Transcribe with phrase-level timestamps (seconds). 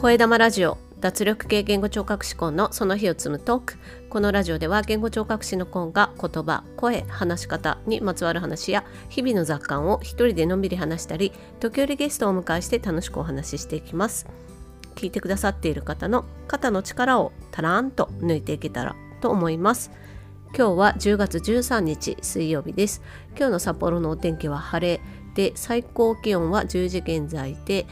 [0.00, 3.78] 声玉ラジオ脱力系言語聴覚士コンのその日を積むトーク。
[4.08, 14.28] このラジオでは言語聴覚士のコンが言葉声話し方にまつわる話や日々の雑感を一人でのんびり話したり時折ゲストをお迎えして楽しくお話ししていきます。
[14.94, 19.90] 聞いてくださっている方の肩の力をたらんと抜いていけたらと思います。
[20.56, 23.02] 今日は10月13日水曜日です。
[23.36, 25.00] 今日の札幌のお天気は晴れ
[25.34, 27.88] で最高気温は10時現在で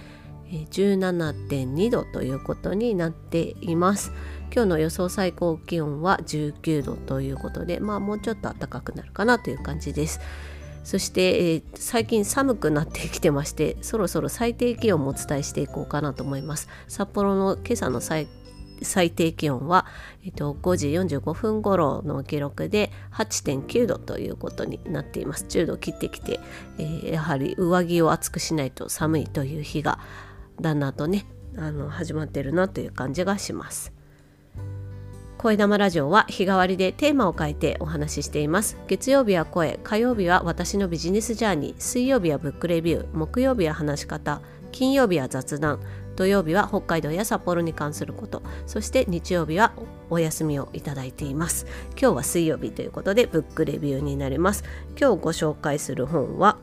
[0.51, 4.13] 17.2度ということになっています。
[4.53, 10.21] 今日の予想最高気温は19度ということでまあもうちょっと暖かくなるかなという感じです。
[10.85, 16.69] そして、えー、最近寒くなってきてましてそろそろ最低気温もお伝えしていこうかなと思います。
[16.87, 18.29] 札幌の今朝の最
[18.83, 19.87] 最低気温は、
[20.25, 25.47] えっと、5時45分頃の記録で8.9度ということになっています。
[25.47, 26.41] 10度切ってきて、
[26.79, 29.99] えー、やはり上着を厚くしないと寒いという日が
[30.61, 33.93] だんだんとねあの始まってるなという感じがします。
[35.39, 38.79] 声玉ラジオは日替わりでテーマを変えてお話ししています。
[38.89, 44.41] 月曜日は声火曜日は私のビジネスジャーニー水曜日はブックレビュー木曜日は話し方
[44.73, 45.81] 金曜日は雑談
[46.17, 49.73] 土曜日は北海道や札幌に関することそして日曜日は
[50.09, 51.67] お休みをいただいています。
[51.91, 54.65] 今日は水曜日ということでブックレビューになります。
[54.99, 56.57] 今日ご紹介する本は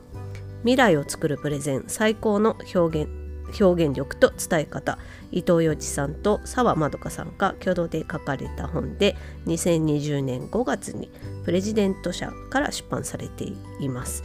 [0.62, 3.23] 未来を作るプレゼン最高の表現。
[3.58, 4.98] 表現力と伝え方
[5.32, 11.10] 伊藤洋一さんと澤まどかさんが共同で書かれた本で2020年5月に
[11.44, 13.44] プレジデント社から出版されて
[13.80, 14.22] います。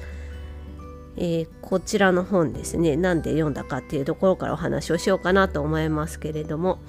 [1.22, 6.80] えー、こちらの本ですねなんで読んだかっていうところからお話をしようかなと思いますけれども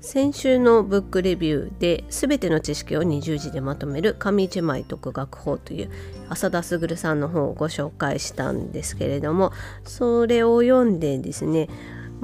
[0.00, 5.90] 先週のブックレビューで全ての知識を20字でまとめる紙一枚読学法という
[6.30, 9.52] 浅田卓さんの本をご紹介したんですけれども
[9.84, 11.68] それを読んでですね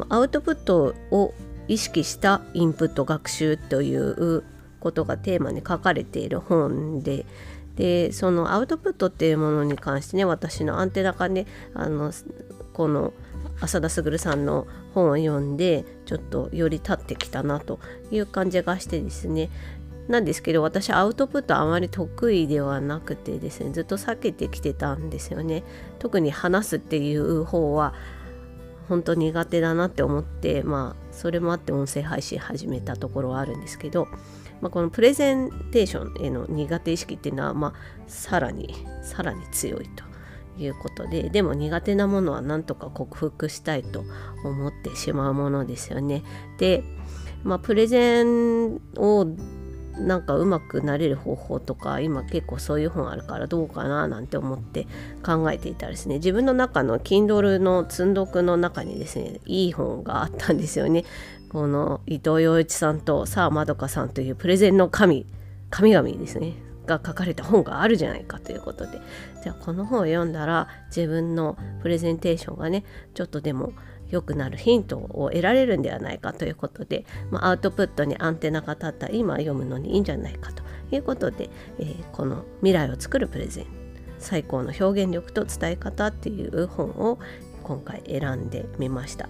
[0.09, 1.35] アウトプットを
[1.69, 4.43] 意識したインプット学習という
[4.81, 7.27] ことがテーマに書かれている本で
[7.77, 12.11] でそのアウトプットっていうものに関してね私のアンテナがねあの
[12.73, 13.13] この
[13.61, 17.81] 浅田卓さんの本を読んでちょっとより立ってきたなと
[18.11, 19.51] いう感じがしてですね。
[20.09, 25.65] なんですけど私アウトプットあまり得意ではなくてですねずっと避けてきてたんですよね。
[25.99, 27.95] 特に話すっていう方は
[28.89, 34.07] 本当苦手だなって思ってまあそれもあって音声配信始めたところはあるんですけど、
[34.61, 37.75] まあ、このプレゼンテーションへの苦手意識っていうのは、まあ、
[38.07, 40.05] さらにさらに強いと。
[40.59, 44.05] いうことででも苦手なものはなんとか克服したいと
[44.45, 46.23] 思ってしまうものですよね。
[46.59, 46.83] で、
[47.45, 49.27] まあ、プレゼンを
[49.99, 54.87] なんかうまくなれる方法とか今結構そういう本あるからどうかななんて思って
[55.25, 61.05] 考えていたらですね自分の中の Kindle の積読の中にですねいい本があったんですよね。
[61.49, 65.25] この伊藤洋一さんと澤まどかさんというプレゼンの神
[65.71, 69.01] 神々ですねが書かれた本があるじゃないかということで
[69.43, 73.73] じゃあこの本を読んだら自分のプレゼンテーションがねちょっとでも
[74.09, 80.63] 良くなるヒントを得られるんではないかということで、まあ、アウトプットにアンテナが立った今読むのにいいんじゃないかと
[80.95, 83.67] いうことで、えー、この「未来を作るプレゼン
[84.19, 87.19] 最高の表現力と伝え方」っていう本を
[87.65, 89.29] 今回選んでみました。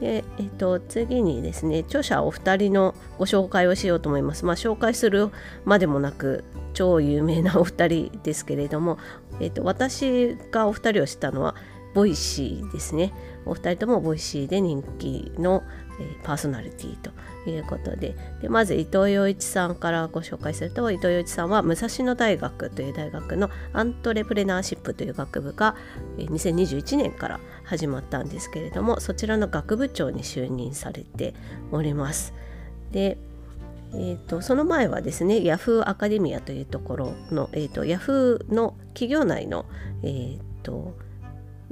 [0.00, 4.44] でえっと、次にですね著者お二人のご紹介をしようと思います。
[4.44, 5.30] まあ、紹介する
[5.64, 8.98] までもなく超有名なお二人ですけれども、
[9.40, 11.54] えっと、私がお二人を知ったのは
[11.94, 13.14] Voicy ですね。
[13.46, 15.62] お二人とも Voicy で人気の、
[16.00, 17.10] えー、パーソナリティと
[17.48, 25.76] いうことででまず伊藤羊一さんからご紹介すると伊藤羊一さんは武蔵野大学という大学のアントレプレナーシップという学部が
[26.16, 31.34] 2021年から始まったんですけれどもそちらの学部長に就任されて
[31.70, 32.34] おります。
[32.90, 33.18] で
[33.96, 39.66] えーと、その前はですねヤフーアカデミアというところの、えーと、ヤフーの企業内の、
[40.02, 40.94] えーと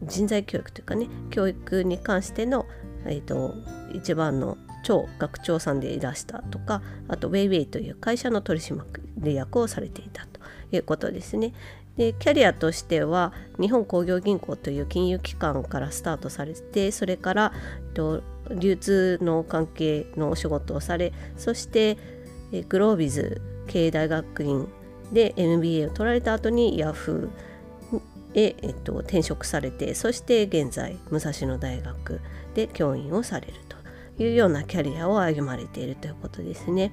[0.05, 2.67] 人材教育というかね教育に関しての、
[3.07, 3.55] えーと、
[3.95, 8.83] 一番の超学長さんでいらしたとかあとウェイウェイという会社の取締
[9.33, 10.41] 役をされていたと
[10.73, 11.53] いうことですね。
[11.97, 17.53] でキャリアとしては日本工業銀行という金融機関からスタートされてそれから
[18.55, 21.97] 流通の関係のお仕事をされそして
[22.69, 24.69] グロービズ経営大学院
[25.13, 27.53] で MBA を取られた後にヤフー
[28.35, 32.21] へ、えっと、転職されてそして現在武蔵野大学
[32.55, 36.93] で教員をされるというようなキャリアを歩まれているということですね。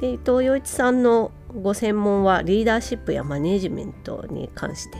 [0.00, 1.32] で伊藤洋一さんの
[1.62, 4.98] ご専門はリーダーシップやマネジメントに関して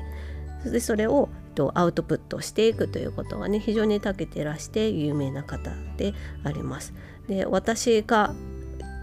[0.60, 6.14] それでそれをと、アウトプットしていくということがね非常に長けてらして有名な方で
[6.44, 6.94] あります。
[7.26, 8.34] で私が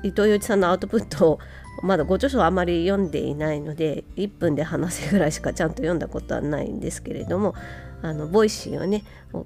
[0.03, 1.39] 伊藤羊一さんのアウトプットを
[1.81, 7.55] まだご著書はあまり読んでいないので1分で話せぐらいしかちゃんと読んだことはないんですけれども
[8.01, 9.03] あの Voicy をね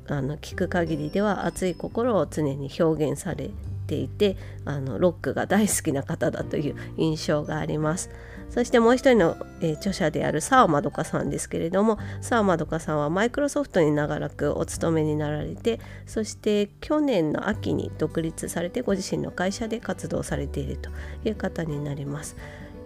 [0.07, 3.51] あの聞く限りでは熱い心を常に表現され
[3.87, 8.09] ていてあのロックが大好きな方だという印象があります。
[8.49, 20.89] そしてもう一人の、えー、著者である澤まどかさんですけれども澤まどかさんはマイクロソフトに長らくお勤めになられてそして去年の秋に独立されてご自身の会社で活動されていると
[21.25, 22.35] いう方になります。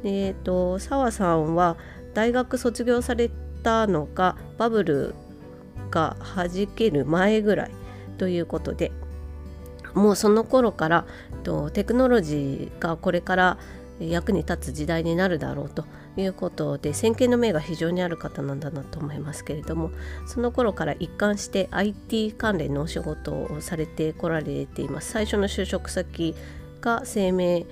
[0.03, 1.77] えーと、澤さんは
[2.15, 3.29] 大学卒業され
[3.63, 5.13] たのがバブル
[5.91, 7.71] がはじける前ぐらい
[8.17, 8.91] ということで
[9.93, 11.05] もうその頃から
[11.43, 13.57] とテクノロジーがこれから
[14.09, 15.85] 役に立つ時代になるだろうと
[16.17, 19.91] いうことで先見の明が非常にある方なんだなと思いますけれども
[20.25, 26.35] その頃から一貫して IT 関連のお仕事をされてこられています最初の就職先
[26.81, 27.65] が生命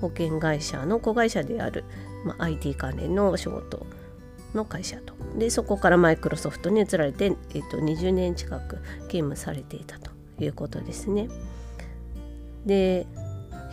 [0.00, 1.84] 保険会社の子会社である、
[2.24, 3.86] まあ、IT 関連のお仕事
[4.54, 8.76] の会社とでそこからマイクロソフトに移られて、えっと、20年近く
[9.08, 11.28] 勤務されていたということですね。
[12.66, 13.06] で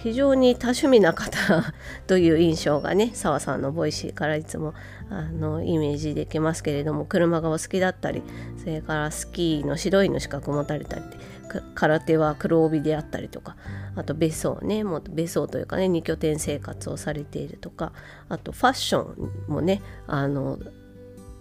[0.07, 1.73] 非常に多趣味な方
[2.07, 4.73] という印象がね澤さんの Voicy からいつも
[5.09, 8.23] あのイメージできますけれども車がお好きだったり
[8.57, 11.03] それからスキーの指導員の資格を持たれたり
[11.75, 13.57] 空手は黒帯であったりとか
[13.97, 17.91] あと別荘ねもっと別荘というかね2拠点生活をされているとか
[18.29, 20.57] あとファッションもねあの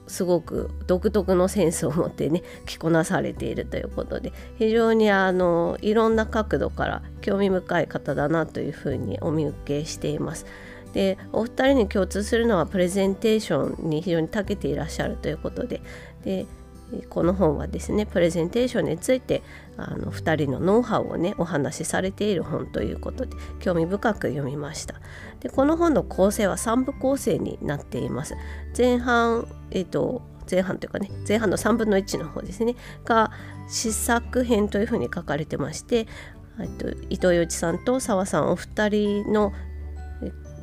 [0.06, 10.46] すごく独特のセンスを持ってね着こなされているということで非常にあのいろんな角度から興味深い方だなというふうにお見受けしています。
[10.92, 15.82] でお二人に共通するのはプレゼンテーションに非常に長けていらっしゃるということで
[16.24, 16.46] で
[17.08, 19.42] この本はですねプレゼンテーションについて
[19.76, 24.94] あの2人のノウハウをねお話しされている本ということで興味深く読みました。
[25.40, 28.34] でこの本の構成は3部構成になっています。
[28.76, 33.32] 前半えっ、と前半というかね前半の3分の1の方ですねが
[33.68, 36.06] 試作編というふうに書かれてまして
[36.78, 39.52] と伊藤洋一さんと澤さんお二人の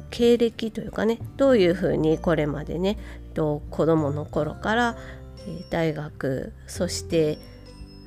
[0.09, 2.97] 経歴というかねどういうふうにこれまでね
[3.35, 4.97] 子供の頃から
[5.69, 7.37] 大学そして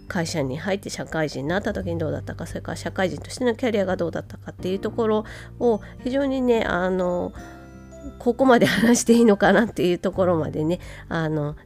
[0.08, 5.24] 会社に入って社会人になった時にどうだったかそれから社会人としてのキャリアがどうだったかっていうところ
[5.58, 7.32] を非常にねあの
[8.18, 11.56] ここまで話していいのかなっていうところまでねあの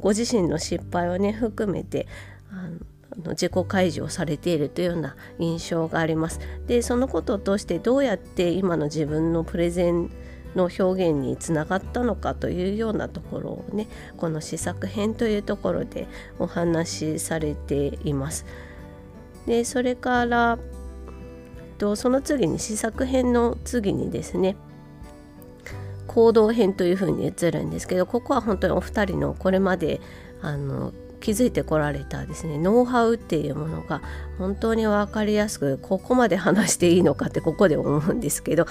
[0.00, 2.06] ご自身の失敗をね含めて
[2.50, 2.68] あ
[3.18, 6.40] の自己開示をされているというような印象があります。
[6.66, 10.10] でそのことを通してどうやって今の自分のプレゼン
[10.58, 16.06] の表現につながったのかというようなところをねこの試作編というところで
[16.38, 18.44] お話しされています。
[19.46, 20.58] でそれから
[21.78, 24.56] とその次に試作編の次にですね
[26.06, 30.00] 行動編というふうに映るんですけどここは本当にお二人のこれまで
[30.42, 34.02] あの気づいてこられたですねノウハウっていうものが
[34.38, 38.66] 本当に分かりやすくここまで話していいのかってここで思うんですけど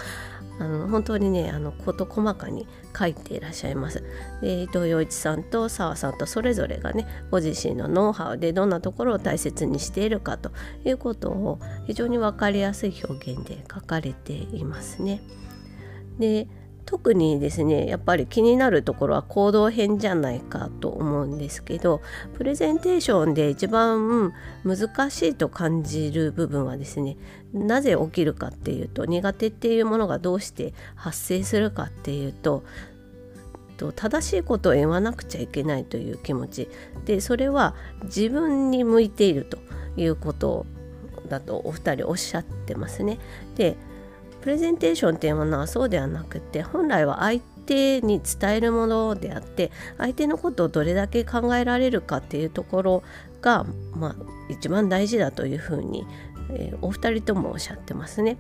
[0.60, 2.68] あの本当にねあの事細かに
[2.98, 4.04] 書いていらっしゃいます。
[4.42, 10.52] で伊藤洋一さんと澤さんとそれぞれがねご自身のノウハウでどんなところを大切にしているかと
[10.86, 15.22] いうことを非常に分かりやすい表現で書かれていますね。
[16.20, 16.48] で
[16.88, 22.02] 特にですねやっぱり気になるところは行動編じゃないかと思うんですけど
[22.36, 27.18] プレゼンテーションで一番難しいと感じる部分はですね
[27.54, 32.64] なぜ起きるかっていうと苦手っていうものがどうして発生するかっていうと
[33.96, 36.70] 正しいことを言わなくちゃいけないという気持ち
[37.06, 37.76] でそれは
[38.06, 39.60] 自分に向いていると
[39.98, 40.66] いうこと
[41.28, 43.20] だとお二人おっしゃってますね。
[43.56, 43.76] で
[44.48, 53.04] プレゼンテーションっていうものはそうではなくて本来は相手に伝えるものであって相手のことをどれだけ考えられるかっていうところ
[53.42, 54.16] が、まあ、
[54.48, 56.08] 一番大事だというふうに、
[56.52, 58.38] えー、お二人ともおっしゃってますね。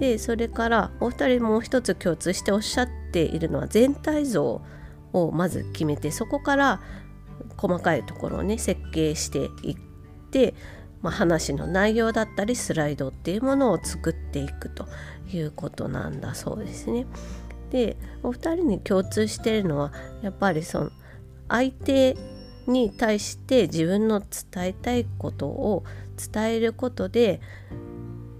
[0.00, 4.60] でそれからお二人もう一つ共通しておっしゃっているのは全体像
[5.12, 6.80] をまず決めてそこから
[7.56, 9.76] 細かいところをね設計していっ
[10.32, 10.54] て
[11.02, 14.86] まあ、話の内容だったりスライドっていうものを作っていくと
[15.32, 17.06] いうことなんだそうですね。
[17.70, 19.92] でお二人に共通しているのは
[20.22, 20.90] やっぱりその
[21.48, 22.16] 相手
[22.66, 25.84] に対して自分の伝えたいことを
[26.32, 27.40] 伝えることで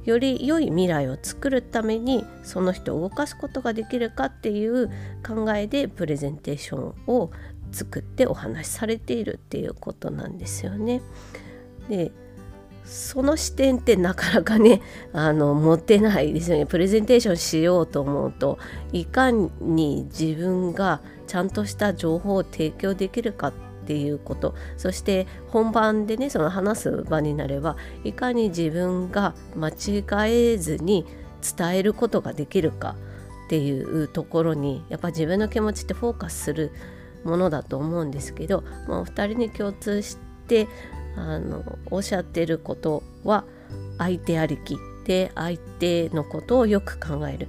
[0.05, 4.88] より良い未来を作るためにその人を動かすことができるかっていう
[5.26, 7.31] 考えでプレゼンテーションを
[7.73, 11.02] 作ってお話しされているっていうことなんですよね。
[11.88, 12.12] で
[12.85, 14.81] その視点ってなかなかね
[15.13, 16.67] あの持てないですよね。
[16.67, 18.59] プレゼンテーションしようと思うと
[18.93, 23.53] いかに自分がちゃんとした情報を提供できるかっ
[23.87, 24.55] ていうこと。
[24.77, 30.05] そして本番でねその話す場になればいかに自分が間違
[30.53, 31.07] えずに
[31.57, 32.97] 伝えることができるか
[33.47, 36.71] っていうところにやっぱ自分の気持ちってフォーカスする
[37.25, 40.69] ものだと思うんですけど、まあ、お二人に共通して
[41.17, 43.45] あのおっしゃってることは
[43.99, 47.49] 相手ありきで相手のことをよく考える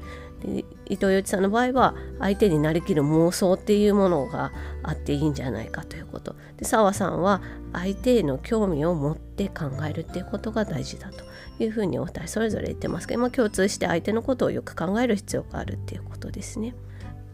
[0.87, 4.51] 伊藤洋一さんの場合は相手になりきる妄想っていうものが
[4.83, 7.41] あっていいんじゃないかということで澤さんは
[7.73, 11.23] 相手への興味を持って考えるっていうことが大事だと
[11.63, 16.75] いうふうにお二人それぞれ言ってますけど、まあ、共通して相手のことをよく考える必要があるっていうことですね。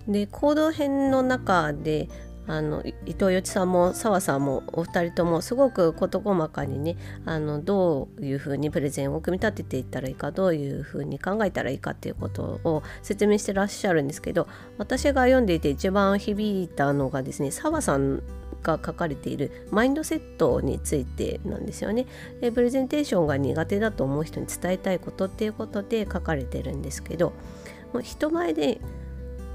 [0.07, 2.07] で行動編の中で
[2.47, 18.23] あの伊藤よちさんも澤さんもお二人ともすごく事細かにねあのどういうふうにプレゼンを組み立てていったらいいかどういうふうに考えたらいいかっていうことを説明してらっしゃるんですけど私が読んでいて一番響いたのがですね澤さん
[18.63, 22.07] が書かれているマインドセットについてなんですよね。
[22.41, 27.33] でプレゼンテーションが苦手だと思う人に伝えたいことっていうことで書かれてるんですけど
[27.93, 28.81] もう人前で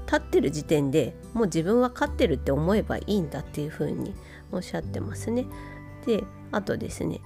[0.05, 4.13] 立ってる時点でもう自分は勝ってるって思えばいいんだっていうふうに
[4.51, 5.45] おっしゃってますね。
[6.05, 7.21] であとですね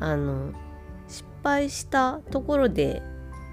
[0.00, 0.52] あの
[1.08, 3.02] 失敗したところで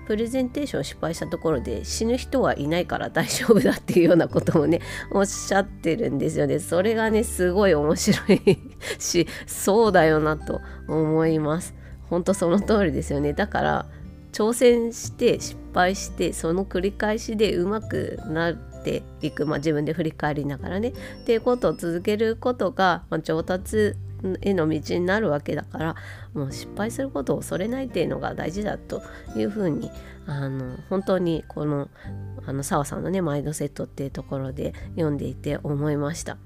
[0.08, 4.82] プレゼンテーション失敗したところで死ぬ人はいないから大丈夫だっていうようなこともね
[5.14, 6.60] おっしゃってるんですよね。
[6.60, 8.60] それがねすごい面白い
[9.00, 11.76] しそうだよなと思います。
[12.10, 13.34] 本当その通りですよね。
[13.34, 13.86] だから
[14.32, 20.90] 挑戦して失敗してその繰り返しでうまくなっていく、まあ、自分で振り返りながらね。
[20.90, 20.94] っ
[21.26, 23.96] ていうことを続けることが、まあ、上達
[24.42, 25.96] への道になるわけだから
[26.34, 29.02] もう失敗することを恐れないっていうのが大事だと
[29.36, 29.90] いうふうに
[30.28, 31.90] あの本当にこの
[32.46, 36.38] あの澤さんのねマインドセットっていうところで読んでいて思いました。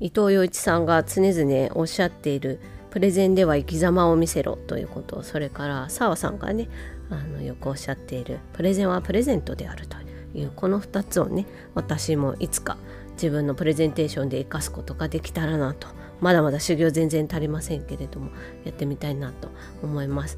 [0.00, 2.60] 伊藤洋一さんが常々おっしゃっている
[2.98, 6.68] プレゼンでは生き様を見せろということそれから澤さんがね
[7.10, 9.96] あのよくおっしゃっているプレゼンはプレゼントであると
[10.34, 12.76] いうこの2つをね私もいつか
[13.12, 15.86] 自分のプレゼンテーションで生かすことができたらなと
[16.20, 18.32] まだまだ修行全然足りませんけれども
[18.64, 19.48] やってみたいなと
[19.80, 20.36] 思います。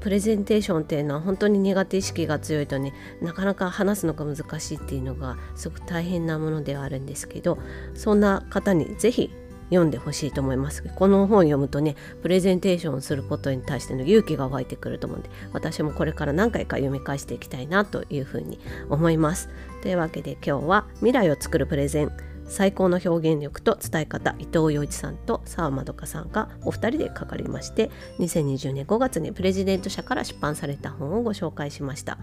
[0.00, 2.92] プレゼンテーションっていうのは本当に苦手意識が強いとね
[3.22, 7.56] なかなか話すのが難しいっていうのがすごく大変なものではあるんですけど
[7.94, 9.30] そんな方に是非
[9.72, 10.82] 読んでほしいと思います。
[10.82, 19.48] この本を読むとねプレゼンテーションすることに対しての勇気が湧いてくると思うんで私もこれから何回か読み返していきたいなというふうに思います。
[19.82, 22.12] というわけで今日は未来を作るプレゼン
[22.46, 32.18] 最高の表現力と伝え方伊藤洋一さんと澤まどかさんがお二人でかかりまして2020年5月にプレジデント社から出版された本をご紹介しました。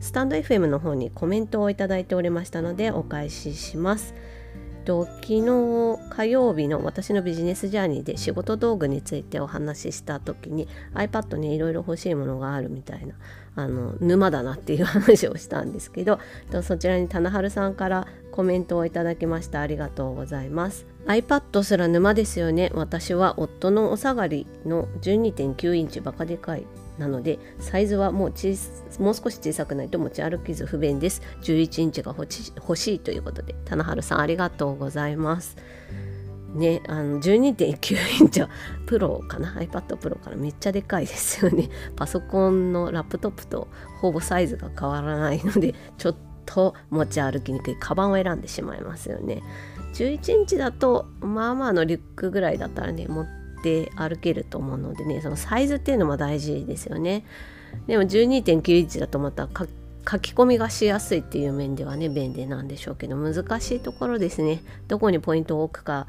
[0.00, 4.14] スタンド FM の方にコメントをいただいておりましたのでお返しします。
[4.82, 13.14] と昨日火曜日の私のビジネスジャーニーで仕事道具についてお話しした時に iPad にいろいろ欲しいものがあるみたいな
[13.54, 16.18] あの沼だなっていう話をしたんですけど
[16.62, 19.60] そちらに棚春さんからコメントをいただきました。
[19.60, 20.86] ありがとうございます。
[21.06, 22.70] iPad すら沼ですよね。
[22.74, 26.66] 私は夫のお下がりの12.9インチバカでかい。
[27.02, 28.56] なのでサイズはもう小
[29.00, 31.20] もう少し小さくないと持ち歩きず不便です。
[31.42, 35.56] 11インチが欲しいということで棚春さんありがとうございます。
[36.54, 38.48] ねあの12.9インチは
[38.86, 41.68] プロかな？iPad Pro からめっちゃでかいですよね。
[41.96, 43.66] パソコンのラップトップと
[44.00, 46.16] ほぼサイズが変わらないのでちょっ
[46.46, 47.76] と持ち歩きにくい。
[47.76, 49.42] カバンを選んでしまいますよね。
[49.94, 53.41] 11インチだとまあまあのリュックぐらいだったらね持って
[53.96, 57.24] 歩けると思うのでねそのサイズっていうのも大事ですよね。
[57.86, 64.62] でも12.9インチだとまた書き込みがしやすいっていう面ではね便利なんでしょうけど難しいところですね。
[64.88, 66.06] どこにポイントを置くか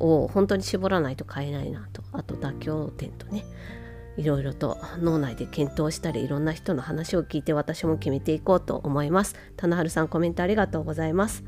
[0.00, 2.02] を本当に絞らないと買えないなと。
[2.12, 3.44] あと妥協点とね
[4.16, 9.36] いろいろと脳内で検討したりいろんな人の話を聞いて私も決めていこうと思います。
[9.56, 11.44] 棚春さんコメントありがとうございます。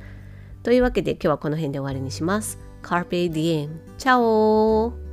[0.62, 2.59] というわけで今日はこの辺で終わりにします。
[2.83, 5.03] Carpe Diem チャオ